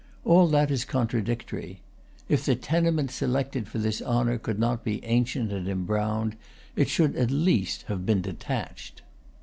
[0.25, 1.83] All that is contradictory.
[2.27, 6.35] If the tenement selected for this honour could not be ancient and em browned,
[6.75, 9.03] it should at least have been detached.